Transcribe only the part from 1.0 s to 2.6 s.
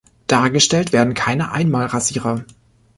keine Einmal-Rasierer.